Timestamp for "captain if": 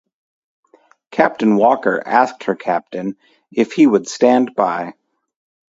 2.55-3.73